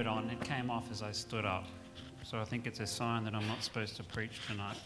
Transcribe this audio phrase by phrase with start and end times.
[0.00, 0.28] it on.
[0.30, 1.64] It came off as I stood up.
[2.22, 4.76] So I think it's a sign that I'm not supposed to preach tonight.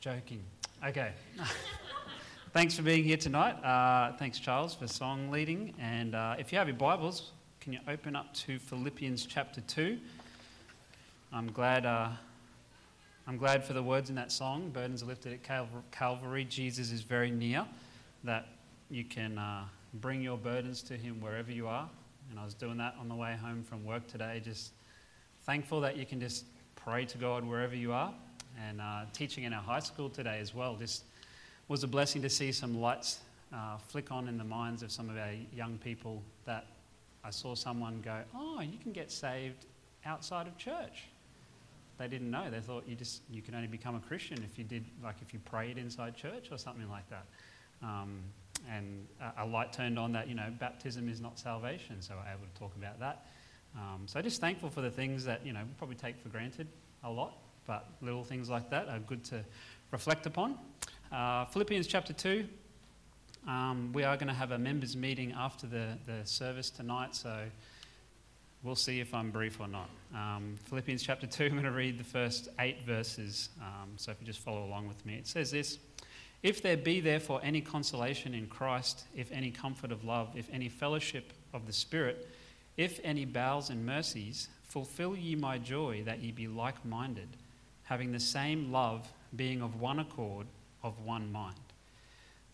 [0.00, 0.42] Joking.
[0.86, 1.12] Okay.
[2.52, 3.62] thanks for being here tonight.
[3.64, 5.74] Uh, thanks, Charles, for song leading.
[5.80, 9.98] And uh, if you have your Bibles, can you open up to Philippians chapter 2?
[11.32, 12.08] I'm glad, uh,
[13.26, 16.44] I'm glad for the words in that song, Burdens are lifted at Calvary.
[16.44, 17.66] Jesus is very near,
[18.24, 18.48] that
[18.90, 19.64] you can uh,
[19.94, 21.88] bring your burdens to him wherever you are.
[22.30, 24.72] And I was doing that on the way home from work today, just
[25.44, 26.44] thankful that you can just
[26.76, 28.12] pray to God wherever you are.
[28.68, 31.04] And uh, teaching in our high school today as well, just
[31.68, 33.20] was a blessing to see some lights
[33.52, 36.66] uh, flick on in the minds of some of our young people that
[37.24, 39.66] I saw someone go, Oh, you can get saved
[40.04, 41.04] outside of church.
[41.98, 42.48] They didn't know.
[42.50, 45.32] They thought you just you can only become a Christian if you did like if
[45.32, 47.24] you prayed inside church or something like that.
[47.82, 48.20] Um,
[48.70, 49.06] and
[49.38, 52.58] a light turned on that, you know, baptism is not salvation, so we're able to
[52.58, 53.26] talk about that.
[53.76, 56.66] Um, so just thankful for the things that, you know, we probably take for granted
[57.04, 59.44] a lot, but little things like that are good to
[59.90, 60.58] reflect upon.
[61.12, 62.46] Uh, Philippians chapter 2,
[63.46, 67.44] um, we are going to have a members' meeting after the, the service tonight, so
[68.62, 69.88] we'll see if I'm brief or not.
[70.14, 74.20] Um, Philippians chapter 2, I'm going to read the first eight verses, um, so if
[74.20, 75.14] you just follow along with me.
[75.14, 75.78] It says this.
[76.42, 80.68] If there be therefore any consolation in Christ, if any comfort of love, if any
[80.68, 82.28] fellowship of the Spirit,
[82.76, 87.28] if any bowels and mercies, fulfill ye my joy that ye be like minded,
[87.84, 90.46] having the same love, being of one accord,
[90.82, 91.56] of one mind.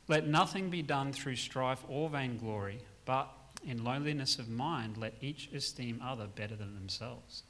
[0.09, 3.29] Let nothing be done through strife or vainglory, but
[3.67, 7.43] in lowliness of mind let each esteem other better than themselves.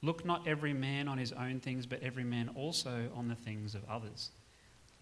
[0.00, 3.74] Look not every man on his own things, but every man also on the things
[3.74, 4.30] of others.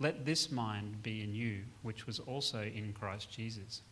[0.01, 3.83] Let this mind be in you, which was also in Christ Jesus,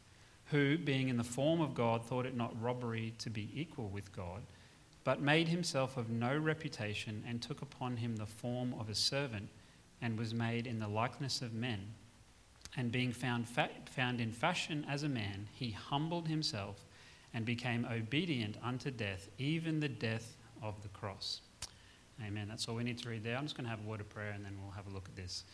[0.46, 4.10] who, being in the form of God, thought it not robbery to be equal with
[4.16, 4.40] God,
[5.04, 9.50] but made himself of no reputation, and took upon him the form of a servant,
[10.00, 11.80] and was made in the likeness of men.
[12.76, 16.84] And being found, fa- found in fashion as a man, he humbled himself
[17.34, 21.42] and became obedient unto death, even the death of the cross.
[22.26, 22.46] Amen.
[22.48, 23.36] That's all we need to read there.
[23.36, 25.08] I'm just going to have a word of prayer and then we'll have a look
[25.08, 25.44] at this.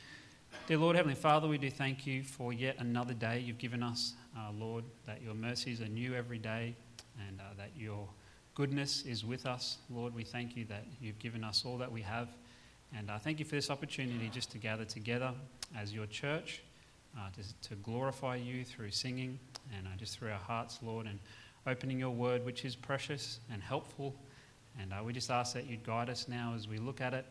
[0.66, 4.14] Dear Lord, Heavenly Father, we do thank you for yet another day you've given us,
[4.36, 6.74] uh, Lord, that your mercies are new every day
[7.28, 8.08] and uh, that your
[8.54, 9.78] goodness is with us.
[9.90, 12.28] Lord, we thank you that you've given us all that we have.
[12.96, 15.32] And I uh, thank you for this opportunity just to gather together
[15.76, 16.62] as your church,
[17.16, 19.38] uh, to, to, glorify you through singing
[19.76, 21.18] and uh, just through our hearts, Lord, and
[21.66, 24.14] opening your word, which is precious and helpful.
[24.80, 27.26] And uh, we just ask that you'd guide us now as we look at it.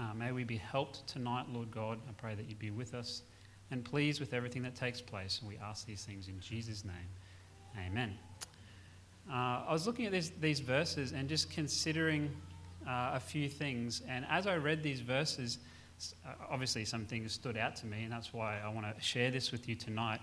[0.00, 1.98] Uh, may we be helped tonight, Lord God.
[2.08, 3.20] I pray that you'd be with us
[3.70, 5.40] and pleased with everything that takes place.
[5.40, 7.86] And we ask these things in Jesus' name.
[7.86, 8.16] Amen.
[9.30, 12.30] Uh, I was looking at this, these verses and just considering
[12.88, 14.00] uh, a few things.
[14.08, 15.58] And as I read these verses,
[16.26, 19.30] uh, obviously some things stood out to me, and that's why I want to share
[19.30, 20.20] this with you tonight.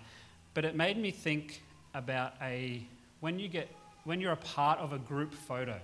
[0.56, 1.62] But it made me think
[1.94, 2.84] about a
[3.20, 3.70] when you get
[4.06, 5.80] when you're a part of a group photo.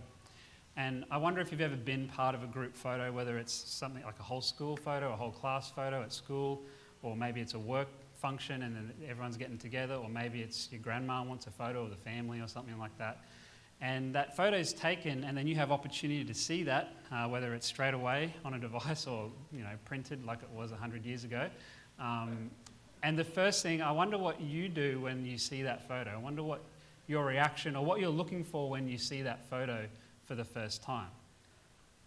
[0.76, 4.04] And I wonder if you've ever been part of a group photo, whether it's something
[4.04, 6.64] like a whole school photo, a whole class photo at school,
[7.04, 10.82] or maybe it's a work function and then everyone's getting together, or maybe it's your
[10.82, 13.24] grandma wants a photo of the family or something like that.
[13.82, 17.54] And that photo is taken, and then you have opportunity to see that, uh, whether
[17.54, 21.24] it's straight away on a device or you know printed like it was 100 years
[21.24, 21.50] ago.
[22.00, 22.50] Um,
[23.04, 26.12] and the first thing, I wonder what you do when you see that photo.
[26.12, 26.64] I wonder what
[27.08, 29.86] your reaction or what you're looking for when you see that photo
[30.26, 31.10] for the first time.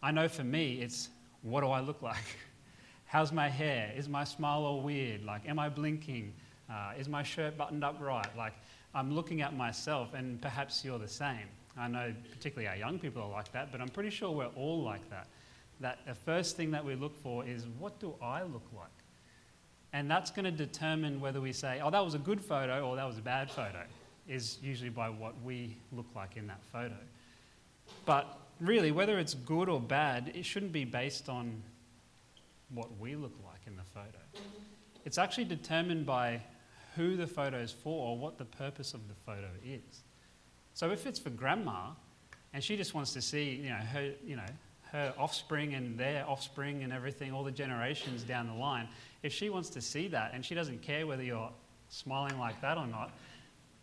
[0.03, 1.11] I know for me, it's
[1.43, 2.17] what do I look like?
[3.07, 3.93] How's my hair?
[3.97, 5.25] Is my smile all weird?
[5.25, 6.33] Like, am I blinking?
[6.69, 8.27] Uh, is my shirt buttoned up right?
[8.37, 8.55] Like,
[8.95, 11.47] I'm looking at myself, and perhaps you're the same.
[11.77, 14.83] I know particularly our young people are like that, but I'm pretty sure we're all
[14.83, 15.29] like that.
[15.81, 18.89] That the first thing that we look for is what do I look like?
[19.93, 22.97] And that's going to determine whether we say, oh, that was a good photo or
[22.97, 23.83] that was a bad photo,
[24.27, 26.97] is usually by what we look like in that photo.
[28.05, 31.63] But really, whether it's good or bad, it shouldn't be based on
[32.71, 34.19] what we look like in the photo.
[35.05, 36.41] It's actually determined by
[36.97, 40.03] who the photo is for or what the purpose of the photo is.
[40.75, 41.91] So if it's for grandma
[42.53, 44.47] and she just wants to see, you know, her, you know,
[44.93, 48.89] her offspring and their offspring and everything, all the generations down the line,
[49.23, 51.51] if she wants to see that and she doesn't care whether you're
[51.89, 53.13] smiling like that or not,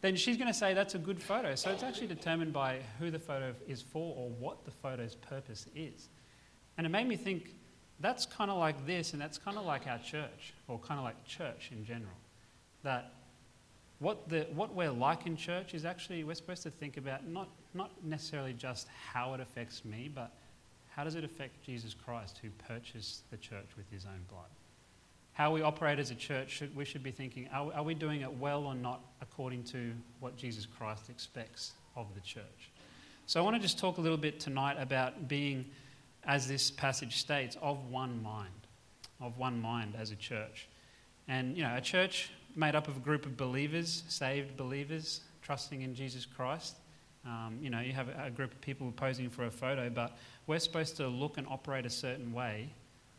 [0.04, 1.56] then she's going to say that's a good photo.
[1.56, 5.66] So it's actually determined by who the photo is for or what the photo's purpose
[5.74, 6.10] is.
[6.78, 7.56] And it made me think
[8.02, 11.06] that's kind of like this, and that's kind of like our church, or kind of
[11.06, 12.18] like church in general.
[12.84, 13.14] That
[14.00, 17.48] what, the, what we're like in church is actually, we're supposed to think about not
[17.74, 20.32] not necessarily just how it affects me, but
[20.90, 24.50] how does it affect Jesus Christ who purchased the church with his own blood?
[25.34, 28.22] How we operate as a church, should, we should be thinking are, are we doing
[28.22, 32.72] it well or not according to what Jesus Christ expects of the church?
[33.26, 35.66] So I want to just talk a little bit tonight about being,
[36.26, 38.68] as this passage states, of one mind,
[39.20, 40.68] of one mind as a church.
[41.28, 45.82] And, you know, a church made up of a group of believers, saved believers, trusting
[45.82, 46.76] in Jesus Christ.
[47.26, 50.60] Um, you know, you have a group of people posing for a photo, but we're
[50.60, 52.70] supposed to look and operate a certain way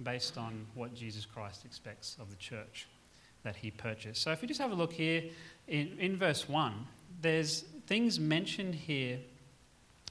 [0.03, 2.89] based on what Jesus Christ expects of the church
[3.43, 4.23] that he purchased.
[4.23, 5.25] So if you just have a look here
[5.69, 6.87] in, in verse 1,
[7.21, 9.19] there's things mentioned here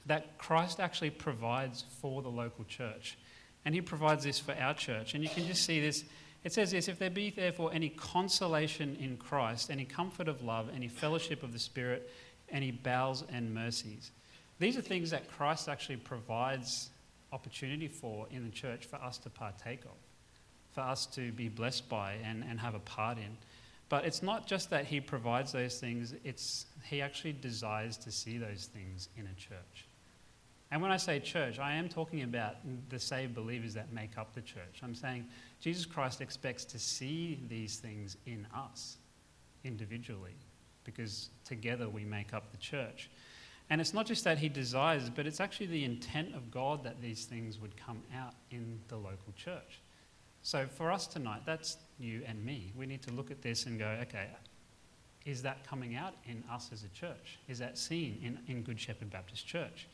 [0.06, 3.18] that Christ actually provides for the local church.
[3.64, 5.14] And he provides this for our church.
[5.14, 6.04] And you can just see this.
[6.44, 10.68] It says this if there be therefore any consolation in Christ, any comfort of love,
[10.74, 12.10] any fellowship of the Spirit,
[12.50, 14.10] any bowels and mercies.
[14.58, 16.90] These are things that Christ actually provides
[17.34, 19.98] opportunity for in the church for us to partake of,
[20.72, 23.36] for us to be blessed by and, and have a part in.
[23.88, 28.38] But it's not just that he provides those things, it's he actually desires to see
[28.38, 29.86] those things in a church.
[30.70, 32.56] And when I say church, I am talking about
[32.88, 34.80] the saved believers that make up the church.
[34.82, 35.26] I'm saying
[35.60, 38.96] Jesus Christ expects to see these things in us
[39.64, 40.34] individually
[40.84, 43.10] because together we make up the church.
[43.70, 47.00] And it's not just that he desires, but it's actually the intent of God that
[47.00, 49.80] these things would come out in the local church.
[50.42, 52.72] So for us tonight, that's you and me.
[52.76, 54.28] We need to look at this and go, okay,
[55.24, 57.38] is that coming out in us as a church?
[57.48, 59.88] Is that seen in, in Good Shepherd Baptist Church?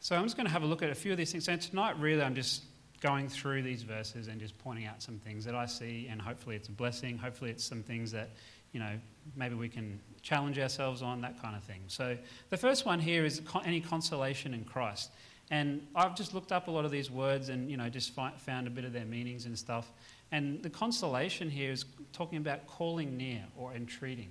[0.00, 1.44] So I'm just going to have a look at a few of these things.
[1.44, 2.64] So tonight, really, I'm just
[3.00, 6.56] going through these verses and just pointing out some things that I see, and hopefully
[6.56, 7.16] it's a blessing.
[7.16, 8.30] Hopefully it's some things that,
[8.72, 8.98] you know,
[9.36, 11.82] maybe we can challenge ourselves on, that kind of thing.
[11.88, 12.16] So
[12.50, 15.10] the first one here is any consolation in Christ.
[15.50, 18.32] And I've just looked up a lot of these words and, you know, just fi-
[18.38, 19.92] found a bit of their meanings and stuff.
[20.30, 24.30] And the consolation here is talking about calling near or entreating.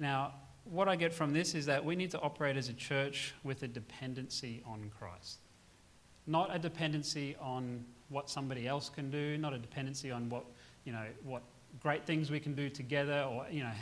[0.00, 0.32] Now,
[0.64, 3.62] what I get from this is that we need to operate as a church with
[3.62, 5.38] a dependency on Christ.
[6.26, 10.44] Not a dependency on what somebody else can do, not a dependency on what,
[10.84, 11.42] you know, what
[11.80, 13.72] great things we can do together or you know,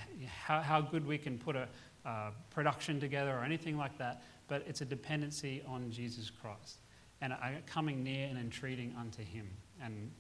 [0.45, 1.69] how, how good we can put a
[2.07, 6.79] uh, production together or anything like that, but it's a dependency on Jesus Christ
[7.21, 7.35] and
[7.67, 9.47] coming near and entreating unto Him
[9.83, 10.11] and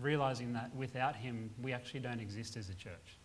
[0.00, 3.18] realizing that without Him, we actually don't exist as a church.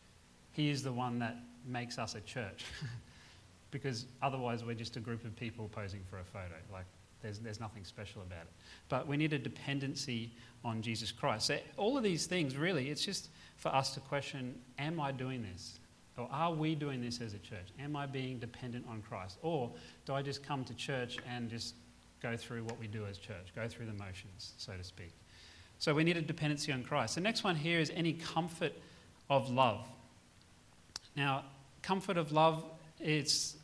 [0.52, 2.66] He is the one that makes us a church
[3.72, 6.56] because otherwise we're just a group of people posing for a photo.
[6.72, 6.86] Like,
[7.24, 8.54] there's, there's nothing special about it.
[8.90, 10.34] But we need a dependency
[10.64, 11.48] on Jesus Christ.
[11.48, 13.30] So, all of these things, really, it's just
[13.63, 15.80] for us to question Am I doing this?
[16.18, 17.69] Or are we doing this as a church?
[17.80, 19.39] Am I being dependent on Christ?
[19.42, 19.71] Or
[20.06, 21.74] do I just come to church and just
[22.21, 25.12] go through what we do as church, go through the motions, so to speak?
[25.80, 27.15] So we need a dependency on Christ.
[27.15, 28.74] The next one here is any comfort
[29.30, 29.88] of love.
[31.16, 31.45] Now,
[31.81, 32.63] comfort of love
[33.00, 33.56] is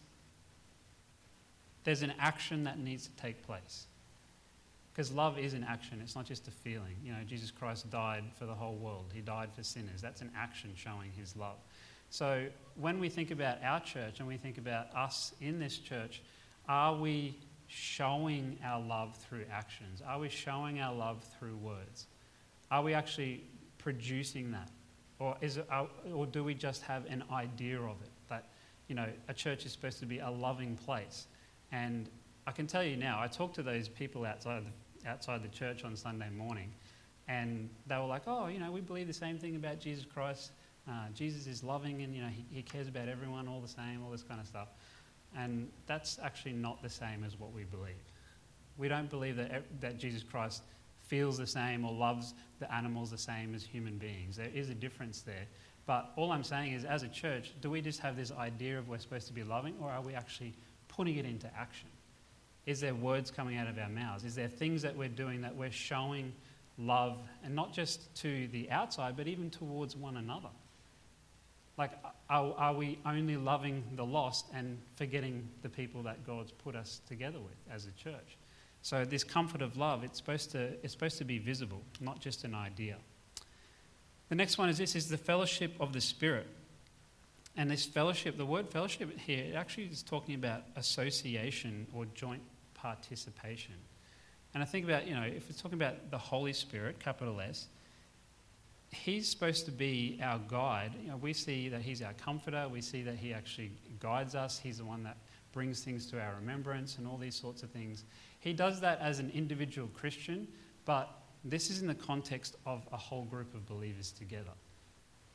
[1.84, 3.86] there's an action that needs to take place.
[5.00, 6.98] Because love is an action, it's not just a feeling.
[7.02, 10.02] You know, Jesus Christ died for the whole world, He died for sinners.
[10.02, 11.56] That's an action showing His love.
[12.10, 16.22] So when we think about our church and we think about us in this church,
[16.68, 20.02] are we showing our love through actions?
[20.06, 22.08] Are we showing our love through words?
[22.70, 23.46] Are we actually
[23.78, 24.70] producing that?
[25.18, 25.70] Or, is it,
[26.14, 28.12] or do we just have an idea of it?
[28.28, 28.50] That,
[28.90, 31.28] you know, a church is supposed to be a loving place.
[31.72, 32.10] And
[32.46, 34.64] I can tell you now, I talk to those people outside
[35.06, 36.72] outside the church on Sunday morning,
[37.28, 40.52] and they were like, "Oh, you know, we believe the same thing about Jesus Christ.
[40.88, 44.04] Uh, Jesus is loving, and you know, he, he cares about everyone all the same,
[44.04, 44.70] all this kind of stuff."
[45.36, 48.02] And that's actually not the same as what we believe.
[48.78, 50.64] We don't believe that, that Jesus Christ
[51.08, 54.38] feels the same or loves the animals the same as human beings.
[54.38, 55.46] There is a difference there.
[55.86, 58.88] But all I'm saying is, as a church, do we just have this idea of
[58.88, 60.54] we're supposed to be loving, or are we actually
[60.88, 61.90] putting it into action?
[62.70, 64.24] Is there words coming out of our mouths?
[64.24, 66.32] Is there things that we're doing that we're showing
[66.78, 70.50] love, and not just to the outside, but even towards one another?
[71.80, 71.94] Like,
[72.30, 77.02] are, are we only loving the lost and forgetting the people that God's put us
[77.08, 78.38] together with as a church?
[78.84, 82.44] So, this comfort of love, it's supposed to, it's supposed to be visible, not just
[82.44, 82.98] an idea.
[84.30, 86.46] The next one is this is the fellowship of the Spirit.
[87.58, 92.44] And this fellowship, the word fellowship here, it actually is talking about association or joint
[92.82, 93.76] participation.
[94.54, 97.68] And I think about, you know, if we're talking about the Holy Spirit, capital S,
[98.92, 100.94] He's supposed to be our guide.
[101.00, 102.68] You know, we see that He's our comforter.
[102.68, 104.58] We see that He actually guides us.
[104.58, 105.18] He's the one that
[105.52, 108.04] brings things to our remembrance and all these sorts of things.
[108.40, 110.48] He does that as an individual Christian,
[110.86, 111.10] but
[111.44, 114.52] this is in the context of a whole group of believers together.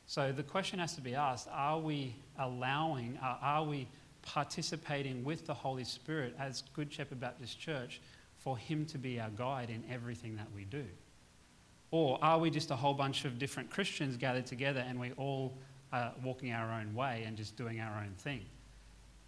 [0.05, 3.87] So the question has to be asked are we allowing, are we
[4.25, 8.01] participating with the Holy Spirit as Good Shepherd Baptist Church
[8.37, 10.83] for Him to be our guide in everything that we do?
[11.91, 15.57] Or are we just a whole bunch of different Christians gathered together and we all
[15.93, 18.41] are walking our own way and just doing our own thing?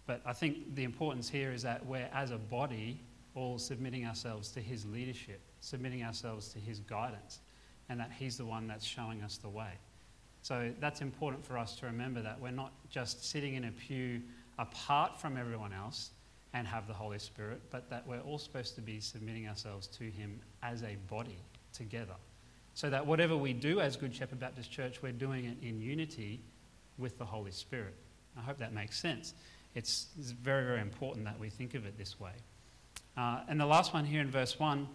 [0.06, 3.00] But I think the importance here is that we're, as a body,
[3.34, 7.40] all submitting ourselves to His leadership, submitting ourselves to His guidance,
[7.88, 9.72] and that He's the one that's showing us the way.
[10.42, 14.22] So that's important for us to remember that we're not just sitting in a pew
[14.58, 16.10] apart from everyone else
[16.54, 20.04] and have the Holy Spirit, but that we're all supposed to be submitting ourselves to
[20.04, 21.38] Him as a body
[21.72, 22.14] together.
[22.74, 26.40] So that whatever we do as Good Shepherd Baptist Church, we're doing it in unity
[26.96, 27.94] with the Holy Spirit.
[28.36, 29.34] I hope that makes sense.
[29.74, 32.32] It's, it's very, very important that we think of it this way.
[33.16, 34.88] Uh, and the last one here in verse 1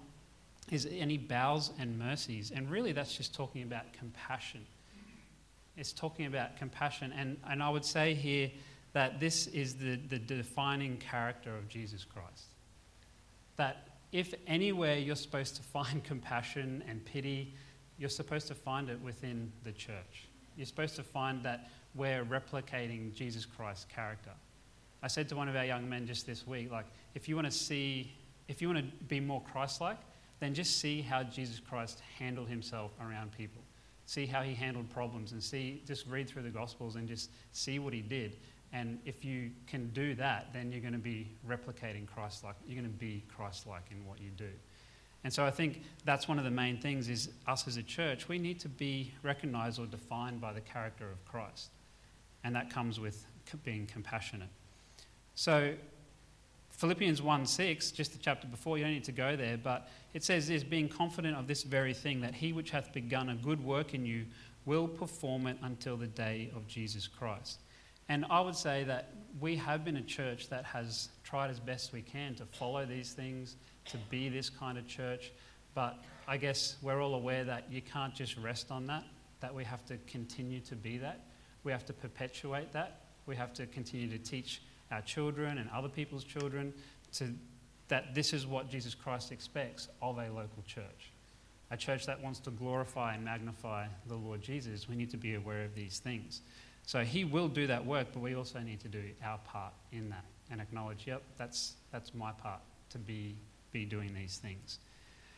[0.72, 2.52] is any bowels and mercies.
[2.56, 4.66] And really, that's just talking about compassion.
[5.78, 7.14] It's talking about compassion.
[7.16, 8.50] And, and I would say here
[8.94, 12.46] that this is the, the defining character of Jesus Christ.
[13.58, 17.54] That if anywhere you're supposed to find compassion and pity,
[17.98, 20.28] you're supposed to find it within the church.
[20.56, 24.32] You're supposed to find that we're replicating Jesus Christ's character.
[25.02, 27.46] I said to one of our young men just this week, like, if you want
[27.46, 28.14] to see,
[28.48, 29.98] if you want to be more Christ like,
[30.40, 33.62] then just see how Jesus Christ handled himself around people.
[34.06, 37.80] See how he handled problems and see, just read through the Gospels and just see
[37.80, 38.38] what he did.
[38.74, 42.56] And if you can do that, then you're going to be replicating Christ like.
[42.68, 44.50] You're going to be Christ like in what you do.
[45.24, 48.28] And so I think that's one of the main things is us as a church,
[48.28, 51.70] we need to be recognized or defined by the character of Christ.
[52.44, 53.26] And that comes with
[53.64, 54.50] being compassionate.
[55.36, 55.76] So
[56.72, 60.24] Philippians 1 6, just the chapter before, you don't need to go there, but it
[60.24, 63.64] says this being confident of this very thing, that he which hath begun a good
[63.64, 64.26] work in you
[64.66, 67.60] will perform it until the day of Jesus Christ.
[68.10, 71.94] And I would say that we have been a church that has tried as best
[71.94, 73.56] we can to follow these things,
[73.86, 75.32] to be this kind of church.
[75.74, 79.04] But I guess we're all aware that you can't just rest on that,
[79.40, 81.22] that we have to continue to be that.
[81.64, 83.02] We have to perpetuate that.
[83.26, 86.74] We have to continue to teach our children and other people's children
[87.14, 87.34] to,
[87.88, 91.12] that this is what Jesus Christ expects of a local church.
[91.72, 95.36] A church that wants to glorify and magnify the Lord Jesus, we need to be
[95.36, 96.42] aware of these things.
[96.86, 100.10] So he will do that work, but we also need to do our part in
[100.10, 102.60] that and acknowledge, yep, that's, that's my part
[102.90, 103.36] to be,
[103.72, 104.80] be doing these things.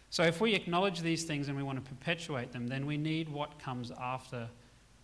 [0.09, 3.29] So if we acknowledge these things and we want to perpetuate them, then we need
[3.29, 4.47] what comes after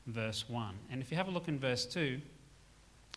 [0.07, 0.73] verse 1.
[0.89, 2.19] And if you have a look in verse 2,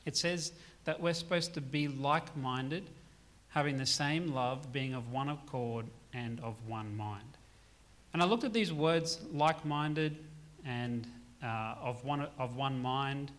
[0.04, 0.52] it says
[0.85, 2.90] that we're supposed to be like minded,
[3.49, 7.38] having the same love, being of one accord and of one mind.
[8.12, 10.16] And I looked at these words, like minded
[10.64, 11.07] and
[11.44, 13.30] uh, of, one, of one mind.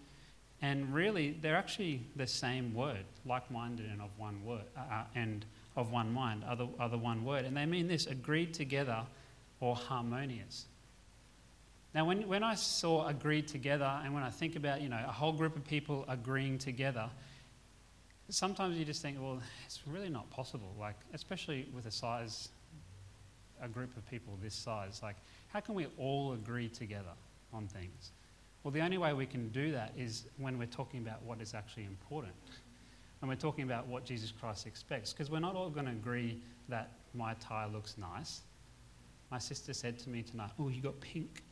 [0.61, 5.45] And really, they're actually the same word, like-minded and of one word, uh, uh, and
[5.75, 7.45] of one mind, are the, are the one word.
[7.45, 9.01] And they mean this: agreed together
[9.59, 10.65] or harmonious.
[11.93, 15.11] Now, when, when I saw agreed together, and when I think about you know a
[15.11, 17.09] whole group of people agreeing together,
[18.29, 20.73] sometimes you just think, well, it's really not possible.
[20.79, 22.49] Like, especially with a size,
[23.61, 25.17] a group of people this size, like,
[25.49, 27.13] how can we all agree together?
[27.55, 28.11] On things.
[28.63, 31.53] Well, the only way we can do that is when we're talking about what is
[31.53, 32.33] actually important.
[33.21, 35.13] And we're talking about what Jesus Christ expects.
[35.13, 38.41] Because we're not all going to agree that my tie looks nice.
[39.31, 41.43] My sister said to me tonight, Oh, you got pink.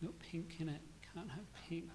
[0.00, 0.80] You got pink in it.
[1.14, 1.90] Can't have pink.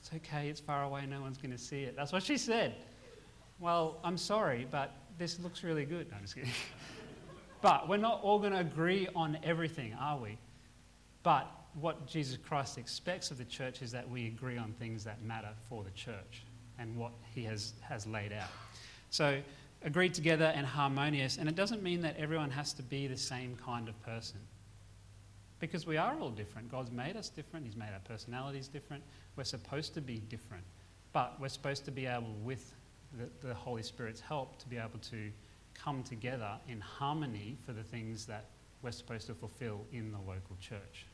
[0.00, 1.94] It's okay, it's far away, no one's going to see it.
[1.94, 2.74] That's what she said.
[3.58, 6.10] Well, I'm sorry, but this looks really good.
[6.10, 6.50] No, I'm just kidding.
[7.60, 10.38] but we're not all going to agree on everything, are we?
[11.22, 15.22] But what Jesus Christ expects of the church is that we agree on things that
[15.22, 16.42] matter for the church
[16.78, 18.48] and what he has, has laid out.
[19.10, 19.40] So,
[19.82, 23.56] agreed together and harmonious, and it doesn't mean that everyone has to be the same
[23.56, 24.38] kind of person.
[25.58, 26.70] Because we are all different.
[26.70, 29.02] God's made us different, He's made our personalities different.
[29.36, 30.64] We're supposed to be different.
[31.12, 32.72] But we're supposed to be able, with
[33.18, 35.30] the, the Holy Spirit's help, to be able to
[35.74, 38.46] come together in harmony for the things that
[38.82, 41.06] we're supposed to fulfill in the local church.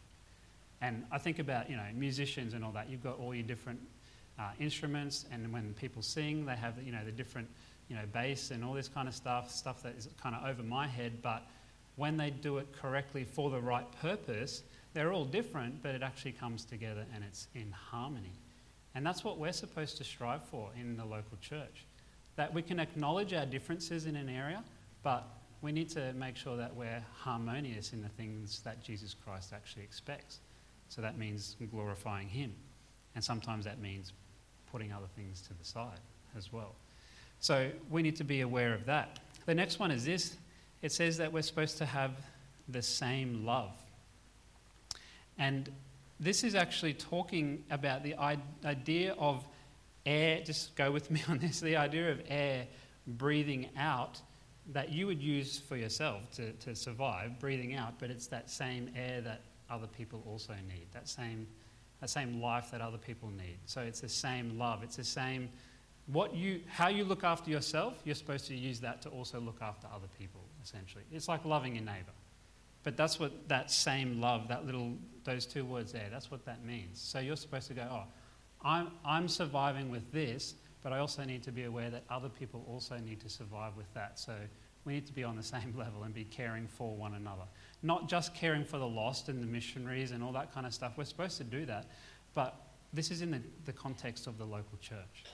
[0.81, 2.91] And I think about, you know, musicians and all that.
[2.91, 3.81] You've got all your different
[4.39, 7.49] uh, instruments, and when people sing, they have, you know, the different,
[7.89, 10.63] you know, bass and all this kind of stuff, stuff that is kind of over
[10.63, 11.23] my head.
[11.23, 11.43] But
[11.97, 16.33] when they do it correctly for the right purpose, they're all different, but it actually
[16.33, 18.33] comes together and it's in harmony.
[18.95, 21.87] And that's what we're supposed to strive for in the local church.
[22.37, 24.63] that we can acknowledge our differences in an area,
[25.03, 25.27] but
[25.63, 29.83] we need to make sure that we're harmonious in the things that Jesus Christ actually
[29.83, 30.41] expects.
[30.89, 32.53] So that means glorifying Him.
[33.15, 34.13] And sometimes that means
[34.71, 36.01] putting other things to the side
[36.37, 36.75] as well.
[37.41, 39.21] So we need to be aware of that.
[39.47, 40.37] The next one is this
[40.83, 42.13] it says that we're supposed to have
[42.69, 43.73] the same love.
[45.39, 45.71] And
[46.21, 48.15] this is actually talking about the
[48.65, 49.45] idea of
[50.05, 52.67] air, just go with me on this, the idea of air
[53.07, 54.21] breathing out
[54.73, 58.91] that you would use for yourself to, to survive, breathing out, but it's that same
[58.97, 61.47] air that other people also need, that same,
[62.01, 63.59] that same life that other people need.
[63.67, 65.49] So it's the same love, it's the same
[66.07, 69.61] what you, how you look after yourself, you're supposed to use that to also look
[69.61, 71.03] after other people, essentially.
[71.13, 72.13] It's like loving your neighbor.
[72.85, 74.93] But that's what that same love, that little,
[75.25, 77.01] those two words there, that's what that means.
[77.01, 78.05] So you're supposed to go, oh,
[78.63, 80.55] I'm, I'm surviving with this,
[80.85, 83.93] but I also need to be aware that other people also need to survive with
[83.95, 84.21] that.
[84.21, 84.33] So
[84.85, 87.43] we need to be on the same level and be caring for one another.
[87.87, 90.95] Not just caring for the lost and the missionaries and all that kind of stuff.
[90.97, 91.87] We're supposed to do that.
[92.35, 92.57] But
[92.93, 95.25] this is in the, the context of the local church.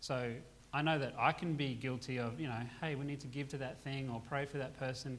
[0.00, 0.32] So
[0.72, 3.48] I know that I can be guilty of, you know, hey, we need to give
[3.50, 5.18] to that thing or pray for that person,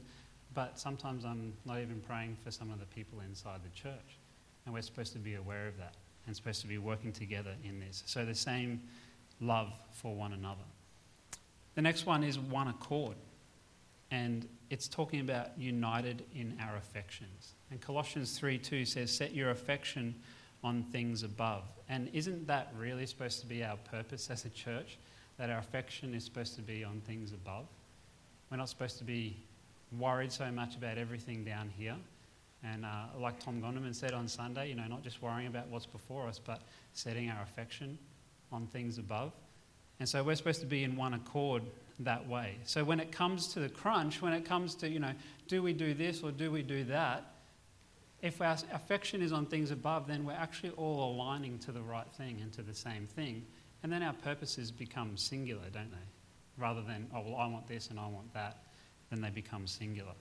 [0.52, 4.18] but sometimes I'm not even praying for some of the people inside the church.
[4.66, 5.94] And we're supposed to be aware of that
[6.26, 8.02] and supposed to be working together in this.
[8.06, 8.82] So the same
[9.40, 10.64] love for one another.
[11.76, 13.16] The next one is one accord.
[14.14, 17.54] And it's talking about united in our affections.
[17.72, 20.14] And Colossians 3 2 says, Set your affection
[20.62, 21.64] on things above.
[21.88, 24.98] And isn't that really supposed to be our purpose as a church?
[25.36, 27.66] That our affection is supposed to be on things above?
[28.50, 29.36] We're not supposed to be
[29.98, 31.96] worried so much about everything down here.
[32.62, 35.86] And uh, like Tom Gondeman said on Sunday, you know, not just worrying about what's
[35.86, 37.98] before us, but setting our affection
[38.52, 39.32] on things above.
[39.98, 41.64] And so we're supposed to be in one accord
[42.00, 42.56] that way.
[42.64, 45.12] So when it comes to the crunch, when it comes to, you know,
[45.48, 47.34] do we do this or do we do that?
[48.24, 52.10] if our affection is on things above, then we're actually all aligning to the right
[52.16, 53.44] thing and to the same thing.
[53.82, 56.06] And then our purposes become singular, don't they?
[56.56, 58.62] Rather than, oh, well, I want this and I want that,
[59.10, 60.12] then they become singular.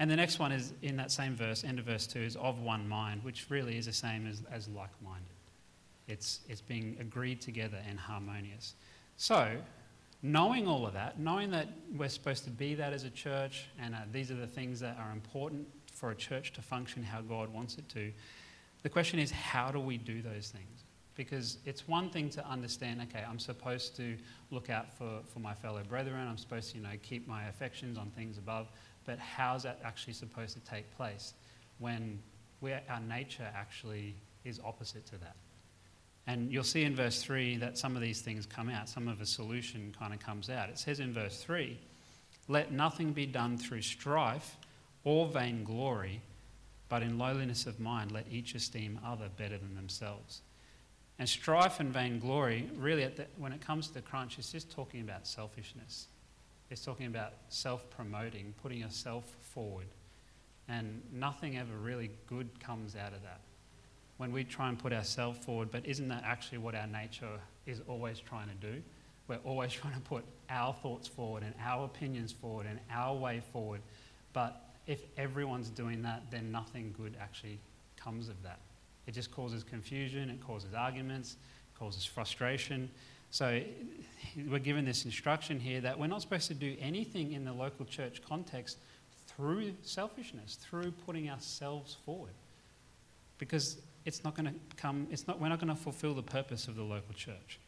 [0.00, 2.58] And the next one is in that same verse, end of verse 2, is of
[2.58, 5.28] one mind, which really is the same as, as like minded.
[6.08, 8.74] It's, it's being agreed together and harmonious.
[9.16, 9.56] So,
[10.22, 13.94] knowing all of that, knowing that we're supposed to be that as a church, and
[13.94, 17.48] uh, these are the things that are important for a church to function how God
[17.48, 18.12] wants it to.
[18.82, 20.84] The question is, how do we do those things?
[21.14, 24.16] Because it's one thing to understand, okay, I'm supposed to
[24.50, 27.98] look out for, for my fellow brethren, I'm supposed to, you know, keep my affections
[27.98, 28.68] on things above,
[29.04, 31.34] but how's that actually supposed to take place
[31.78, 32.18] when
[32.62, 35.36] our nature actually is opposite to that?
[36.30, 39.18] And you'll see in verse 3 that some of these things come out, some of
[39.18, 40.68] the solution kind of comes out.
[40.68, 41.76] It says in verse 3
[42.46, 44.56] let nothing be done through strife
[45.02, 46.20] or vainglory,
[46.88, 50.42] but in lowliness of mind let each esteem other better than themselves.
[51.18, 55.00] And strife and vainglory, really, the, when it comes to the crunch, it's just talking
[55.00, 56.06] about selfishness.
[56.70, 59.88] It's talking about self promoting, putting yourself forward.
[60.68, 63.40] And nothing ever really good comes out of that.
[64.20, 67.80] When we try and put ourselves forward, but isn't that actually what our nature is
[67.88, 68.82] always trying to do?
[69.28, 73.40] We're always trying to put our thoughts forward and our opinions forward and our way
[73.50, 73.80] forward.
[74.34, 77.60] But if everyone's doing that, then nothing good actually
[77.96, 78.58] comes of that.
[79.06, 81.38] It just causes confusion, it causes arguments,
[81.74, 82.90] it causes frustration.
[83.30, 83.62] So
[84.50, 87.86] we're given this instruction here that we're not supposed to do anything in the local
[87.86, 88.76] church context
[89.28, 92.34] through selfishness, through putting ourselves forward.
[93.38, 96.68] Because it's not going to come, it's not, we're not going to fulfill the purpose
[96.68, 97.60] of the local church.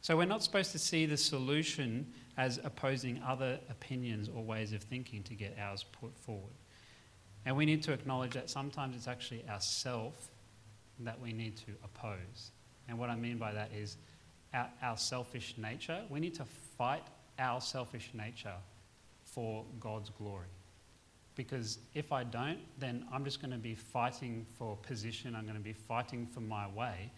[0.00, 4.82] So we're not supposed to see the solution as opposing other opinions or ways of
[4.82, 6.54] thinking to get ours put forward.
[7.46, 10.30] And we need to acknowledge that sometimes it's actually ourself
[11.00, 12.50] that we need to oppose.
[12.88, 13.96] And what I mean by that is
[14.54, 16.02] our, our selfish nature.
[16.08, 16.44] We need to
[16.76, 17.04] fight
[17.38, 18.54] our selfish nature
[19.24, 20.46] for God's glory.
[21.42, 25.56] Because if I don't, then I'm just going to be fighting for position, I'm going
[25.56, 27.10] to be fighting for my way,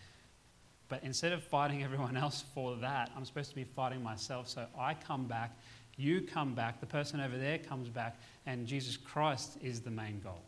[0.88, 4.48] but instead of fighting everyone else for that, I'm supposed to be fighting myself.
[4.48, 5.58] So I come back,
[5.98, 10.20] you come back, the person over there comes back, and Jesus Christ is the main
[10.24, 10.42] goal.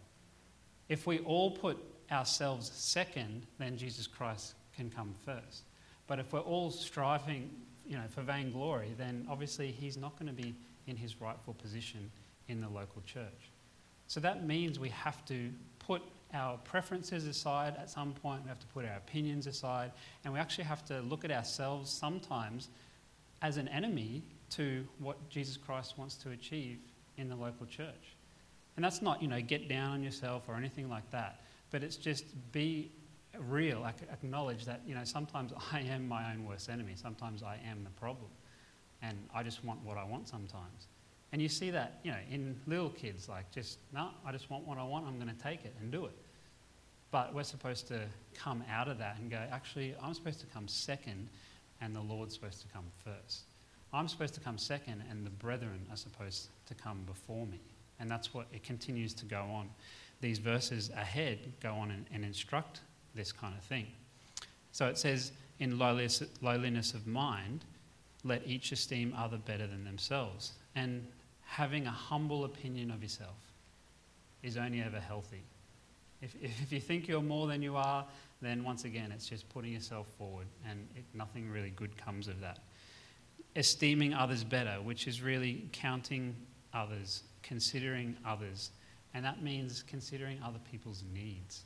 [0.88, 1.76] If we all put
[2.10, 5.64] ourselves second, then Jesus Christ can come first.
[6.06, 7.50] But if we're all striving
[7.86, 10.54] you know, for vainglory, then obviously he's not going to be
[10.86, 12.10] in his rightful position
[12.48, 13.50] in the local church.
[14.06, 16.02] So that means we have to put
[16.34, 19.92] our preferences aside at some point, we have to put our opinions aside,
[20.24, 22.68] and we actually have to look at ourselves sometimes
[23.42, 26.78] as an enemy to what Jesus Christ wants to achieve
[27.16, 28.16] in the local church.
[28.76, 31.40] And that's not, you know, get down on yourself or anything like that,
[31.70, 32.90] but it's just be
[33.38, 37.84] real, acknowledge that, you know, sometimes I am my own worst enemy, sometimes I am
[37.84, 38.30] the problem,
[39.02, 40.88] and I just want what I want sometimes.
[41.32, 44.66] And you see that, you know, in little kids, like just, no, I just want
[44.66, 46.16] what I want, I'm going to take it and do it.
[47.10, 48.00] But we're supposed to
[48.34, 51.28] come out of that and go, actually, I'm supposed to come second,
[51.80, 53.42] and the Lord's supposed to come first.
[53.92, 57.60] I'm supposed to come second, and the brethren are supposed to come before me.
[57.98, 59.70] And that's what it continues to go on.
[60.20, 62.80] These verses ahead go on and, and instruct
[63.14, 63.86] this kind of thing.
[64.72, 67.64] So it says, in lowliness, lowliness of mind,
[68.24, 70.52] let each esteem other better than themselves.
[70.74, 71.06] And
[71.56, 73.38] having a humble opinion of yourself
[74.42, 75.42] is only ever healthy.
[76.20, 78.04] If, if you think you're more than you are,
[78.42, 82.42] then once again, it's just putting yourself forward, and it, nothing really good comes of
[82.42, 82.58] that.
[83.56, 86.36] Esteeming others better, which is really counting
[86.74, 88.70] others, considering others,
[89.14, 91.62] and that means considering other people's needs.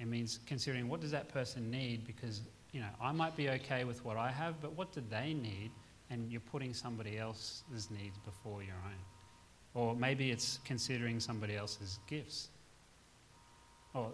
[0.00, 2.40] It means considering what does that person need because
[2.72, 5.70] you know I might be okay with what I have, but what do they need?
[6.10, 8.98] And you're putting somebody else's needs before your own.
[9.74, 12.48] Or maybe it's considering somebody else's gifts.
[13.94, 14.10] Or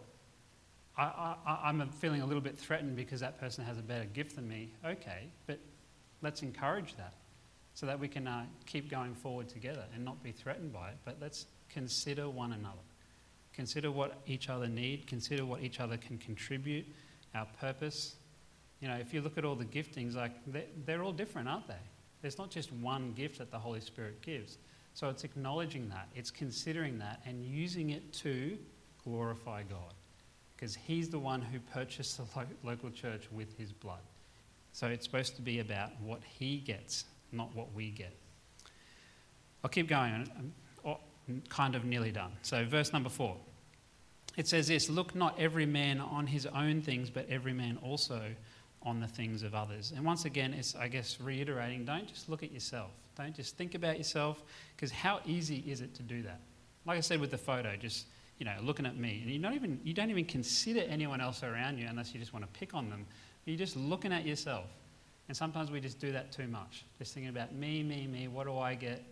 [0.97, 4.49] I, I'm feeling a little bit threatened because that person has a better gift than
[4.49, 4.71] me.
[4.85, 5.59] Okay, but
[6.23, 7.15] let's encourage that
[7.75, 10.97] so that we can uh, keep going forward together and not be threatened by it.
[11.05, 12.79] But let's consider one another.
[13.53, 15.07] Consider what each other need.
[15.07, 16.87] Consider what each other can contribute.
[17.35, 18.15] Our purpose.
[18.85, 21.67] You know, if you look at all the giftings, like they're, they're all different, aren't
[21.67, 21.83] they?
[22.21, 24.59] There's not just one gift that the Holy Spirit gives.
[24.93, 28.59] So it's acknowledging that, it's considering that, and using it to
[29.03, 29.95] glorify God.
[30.55, 34.03] Because He's the one who purchased the lo- local church with His blood.
[34.75, 38.15] So it's supposed to be about what He gets, not what we get.
[39.65, 40.13] I'll keep going.
[40.13, 40.53] I'm
[40.85, 40.99] um,
[41.31, 42.33] oh, kind of nearly done.
[42.43, 43.39] So, verse number four.
[44.37, 48.21] It says this Look not every man on his own things, but every man also
[48.85, 49.93] on the things of others.
[49.97, 52.91] And once again, it's, I guess, reiterating don't just look at yourself.
[53.17, 54.43] Don't just think about yourself,
[54.77, 56.41] because how easy is it to do that?
[56.85, 58.07] Like I said with the photo, just
[58.39, 61.43] you know, looking at me, and you don't even you don't even consider anyone else
[61.43, 63.07] around you unless you just want to pick on them.
[63.45, 64.67] You're just looking at yourself,
[65.29, 68.27] and sometimes we just do that too much, just thinking about me, me, me.
[68.29, 69.05] What do I get?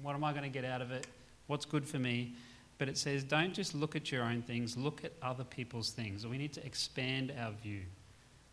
[0.00, 1.06] What am I going to get out of it?
[1.48, 2.34] What's good for me?
[2.78, 6.26] But it says, don't just look at your own things, look at other people's things.
[6.26, 7.82] We need to expand our view.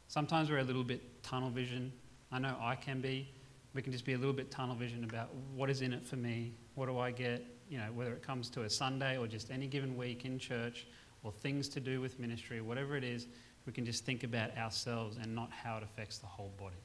[0.10, 1.94] Sometimes we're a little bit tunnel vision.
[2.32, 3.30] I know I can be.
[3.76, 6.16] We can just be a little bit tunnel vision about what is in it for
[6.16, 9.52] me, what do I get, you know, whether it comes to a Sunday or just
[9.52, 10.88] any given week in church
[11.22, 13.28] or things to do with ministry, whatever it is,
[13.68, 16.82] we can just think about ourselves and not how it affects the whole body.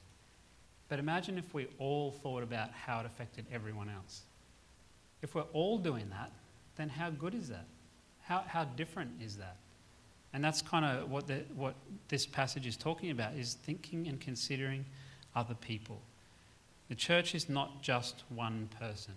[0.90, 4.24] But imagine if we all thought about how it affected everyone else.
[5.22, 6.30] If we're all doing that,
[6.76, 7.64] then how good is that?
[8.20, 9.56] How, how different is that?
[10.34, 11.76] And that's kind of what, what
[12.08, 14.84] this passage is talking about, is thinking and considering
[15.36, 16.02] other people.
[16.88, 19.14] The church is not just one person.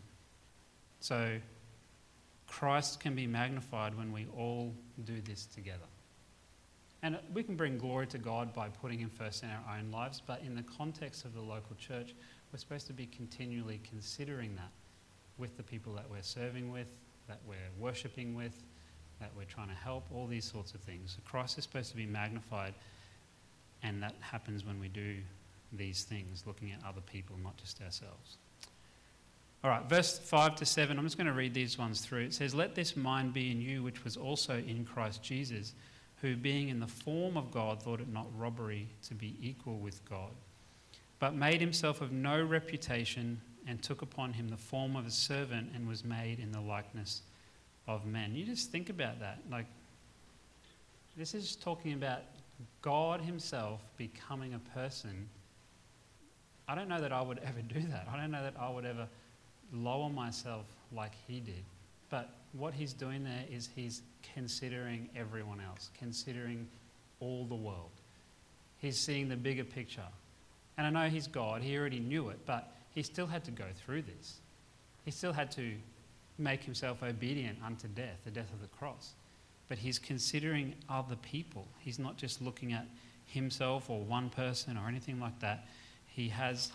[0.99, 1.39] So
[2.45, 4.73] Christ can be magnified when we all
[5.05, 5.79] do this together.
[7.01, 10.21] And we can bring glory to God by putting Him first in our own lives,
[10.25, 12.13] but in the context of the local church,
[12.51, 14.71] we're supposed to be continually considering that
[15.37, 16.89] with the people that we're serving with,
[17.27, 18.63] that we're worshipping with,
[19.19, 21.15] that we're trying to help, all these sorts of things.
[21.15, 22.73] So Christ is supposed to be magnified,
[23.83, 25.15] and that happens when we do
[25.73, 28.37] these things, looking at other people, not just ourselves.
[29.63, 32.21] All right, verse 5 to 7, I'm just going to read these ones through.
[32.21, 35.73] It says, Let this mind be in you, which was also in Christ Jesus,
[36.21, 40.07] who, being in the form of God, thought it not robbery to be equal with
[40.07, 40.31] God,
[41.19, 45.71] but made himself of no reputation, and took upon him the form of a servant,
[45.75, 47.23] and was made in the likeness
[47.87, 48.35] of men.
[48.35, 49.39] You just think about that.
[49.51, 49.65] Like,
[51.15, 52.21] this is talking about
[52.81, 55.27] God Himself becoming a person.
[56.67, 58.07] I don't know that I would ever do that.
[58.11, 59.07] I don't know that I would ever
[59.73, 61.63] lower myself like he did.
[62.09, 64.01] But what he's doing there is he's
[64.33, 66.67] considering everyone else, considering
[67.19, 67.91] all the world.
[68.77, 70.01] He's seeing the bigger picture.
[70.77, 73.65] And I know he's God, he already knew it, but he still had to go
[73.83, 74.39] through this.
[75.05, 75.73] He still had to
[76.37, 79.13] make himself obedient unto death, the death of the cross.
[79.69, 81.67] But he's considering other people.
[81.79, 82.87] He's not just looking at
[83.25, 85.67] himself or one person or anything like that.
[86.07, 86.71] He has,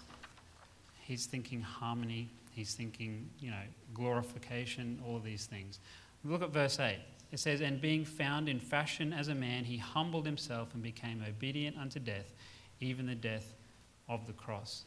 [1.00, 3.62] he's thinking harmony He's thinking, you know,
[3.94, 5.78] glorification, all these things.
[6.24, 6.98] Look at verse 8.
[7.32, 11.24] It says, And being found in fashion as a man, he humbled himself and became
[11.26, 12.34] obedient unto death,
[12.80, 13.54] even the death
[14.08, 14.84] of the cross.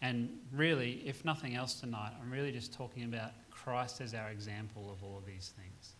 [0.00, 3.32] And really, if nothing else tonight, I'm really just talking about
[3.62, 5.92] Christ as our example of all of these things.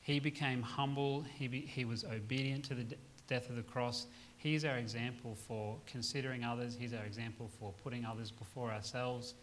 [0.00, 4.06] He became humble, he, be, he was obedient to the de- death of the cross.
[4.38, 9.34] He's our example for considering others, He's our example for putting others before ourselves.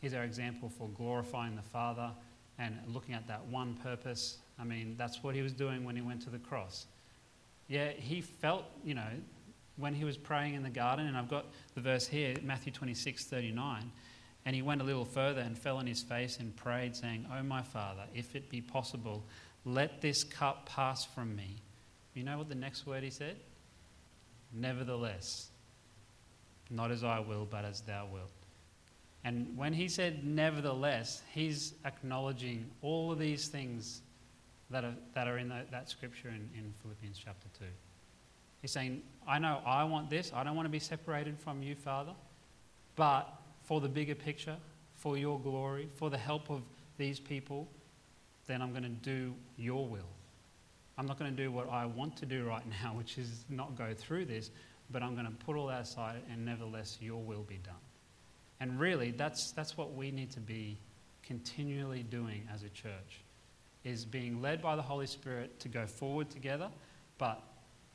[0.00, 2.10] He's our example for glorifying the Father
[2.58, 4.38] and looking at that one purpose.
[4.58, 6.86] I mean, that's what he was doing when he went to the cross.
[7.68, 9.10] Yeah, he felt, you know,
[9.76, 13.26] when he was praying in the garden, and I've got the verse here, Matthew 26,
[13.26, 13.92] 39.
[14.44, 17.42] And he went a little further and fell on his face and prayed, saying, Oh,
[17.42, 19.24] my Father, if it be possible,
[19.64, 21.56] let this cup pass from me.
[22.14, 23.36] You know what the next word he said?
[24.52, 25.48] Nevertheless,
[26.70, 28.30] not as I will, but as thou wilt.
[29.24, 34.00] And when he said nevertheless, he's acknowledging all of these things
[34.70, 37.64] that are, that are in the, that scripture in, in Philippians chapter 2.
[38.62, 40.32] He's saying, I know I want this.
[40.34, 42.12] I don't want to be separated from you, Father.
[42.96, 43.32] But
[43.68, 44.56] for the bigger picture,
[44.94, 46.62] for your glory, for the help of
[46.96, 47.68] these people,
[48.46, 50.08] then I'm going to do your will.
[50.96, 53.76] I'm not going to do what I want to do right now, which is not
[53.76, 54.50] go through this,
[54.90, 57.74] but I'm going to put all that aside and nevertheless your will be done.
[58.58, 60.78] And really, that's, that's what we need to be
[61.22, 63.20] continually doing as a church,
[63.84, 66.70] is being led by the Holy Spirit to go forward together,
[67.18, 67.42] but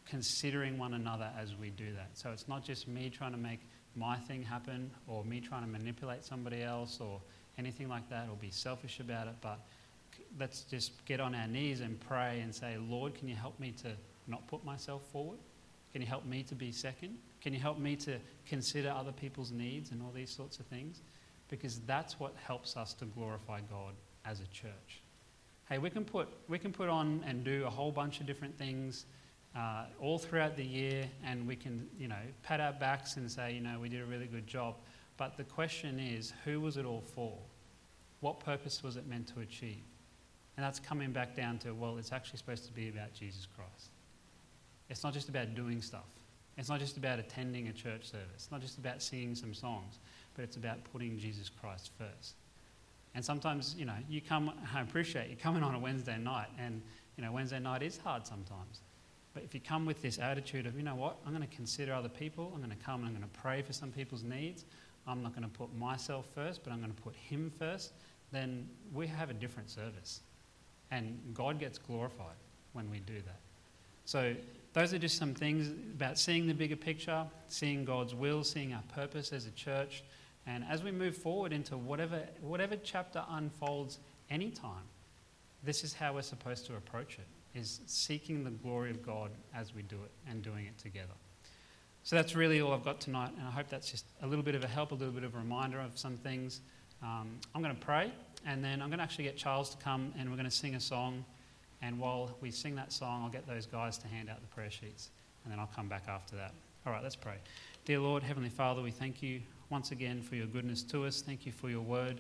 [0.06, 2.12] considering one another as we do that.
[2.14, 3.62] So it's not just me trying to make
[3.96, 7.22] my thing happen or me trying to manipulate somebody else or
[7.58, 9.60] anything like that or be selfish about it, but
[10.40, 13.72] let's just get on our knees and pray and say, Lord, can you help me
[13.84, 13.90] to
[14.28, 15.40] not put myself forward?
[15.92, 17.18] Can you help me to be second?
[17.42, 21.02] Can you help me to consider other people's needs and all these sorts of things?
[21.50, 23.94] Because that's what helps us to glorify God
[24.26, 25.02] as a church.
[25.70, 28.58] Hey, we can put, we can put on and do a whole bunch of different
[28.58, 29.06] things
[29.56, 33.54] uh, all throughout the year, and we can, you know, pat our backs and say,
[33.54, 34.76] you know, we did a really good job.
[35.18, 37.38] But the question is, who was it all for?
[38.22, 39.84] What purpose was it meant to achieve?
[40.58, 43.90] And that's coming back down to, well, it's actually supposed to be about Jesus Christ.
[44.90, 46.06] It's not just about doing stuff.
[46.58, 48.28] It's not just about attending a church service.
[48.36, 50.00] It's not just about singing some songs,
[50.36, 52.36] but it's about putting Jesus Christ first.
[53.16, 56.82] And sometimes, you know, you come, I appreciate you coming on a Wednesday night, and,
[57.18, 58.82] you know, Wednesday night is hard sometimes.
[59.34, 61.94] But if you come with this attitude of, you know what, I'm going to consider
[61.94, 64.66] other people, I'm going to come and I'm going to pray for some people's needs,
[65.08, 67.94] I'm not going to put myself first, but I'm going to put Him first,
[68.32, 70.22] then we have a different service.
[70.92, 72.36] And God gets glorified
[72.74, 73.40] when we do that.
[74.06, 74.36] So,
[74.74, 78.82] those are just some things about seeing the bigger picture, seeing God's will, seeing our
[78.94, 80.04] purpose as a church.
[80.48, 84.00] And as we move forward into whatever, whatever chapter unfolds
[84.32, 84.84] anytime,
[85.64, 89.74] this is how we're supposed to approach it, is seeking the glory of God as
[89.76, 91.14] we do it and doing it together.
[92.04, 94.56] So that's really all I've got tonight, and I hope that's just a little bit
[94.56, 96.60] of a help, a little bit of a reminder of some things.
[97.02, 98.12] Um, I'm going to pray,
[98.46, 100.76] and then I'm going to actually get Charles to come, and we're going to sing
[100.76, 101.24] a song.
[101.82, 104.72] And while we sing that song, I'll get those guys to hand out the prayer
[104.72, 105.12] sheets,
[105.44, 106.54] and then I'll come back after that.
[106.86, 107.36] All right, let's pray.
[107.86, 111.22] Dear Lord, Heavenly Father, we thank you once again for your goodness to us.
[111.22, 112.20] Thank you for your word,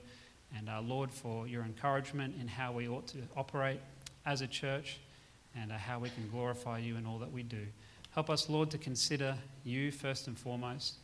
[0.55, 3.81] and our Lord, for your encouragement in how we ought to operate
[4.25, 4.99] as a church
[5.59, 7.65] and uh, how we can glorify you in all that we do.
[8.11, 10.95] Help us, Lord, to consider you first and foremost.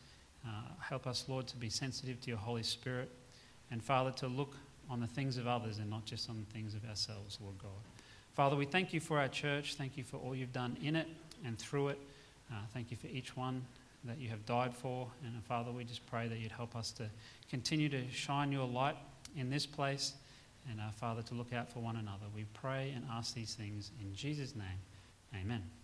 [0.46, 3.10] Uh, help us, Lord, to be sensitive to your Holy Spirit.
[3.70, 4.56] And Father, to look
[4.88, 7.70] on the things of others and not just on the things of ourselves, Lord God.
[8.34, 9.74] Father, we thank you for our church.
[9.74, 11.08] Thank you for all you've done in it
[11.44, 11.98] and through it.
[12.50, 13.62] Uh, thank you for each one
[14.04, 15.08] that you have died for.
[15.24, 17.08] And uh, Father, we just pray that you'd help us to
[17.48, 18.96] continue to shine your light
[19.36, 20.14] in this place
[20.70, 22.26] and, our Father, to look out for one another.
[22.34, 24.78] We pray and ask these things in Jesus' name.
[25.34, 25.70] Amen.